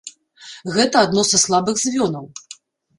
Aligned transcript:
Гэта 0.77 0.95
адно 1.07 1.27
са 1.31 1.43
слабых 1.47 1.75
звёнаў. 1.85 2.25